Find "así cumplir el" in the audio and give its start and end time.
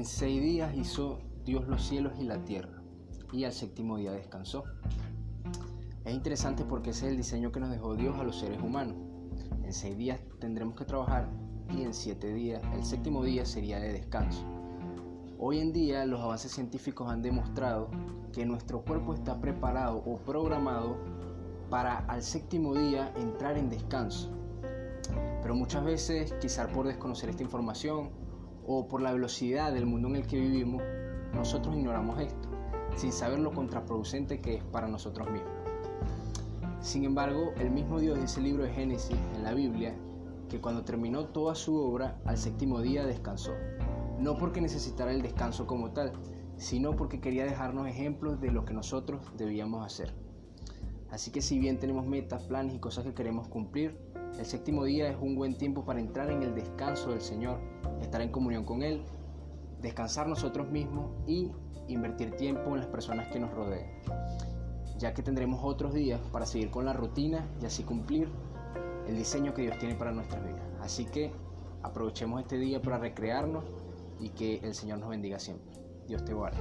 67.66-69.16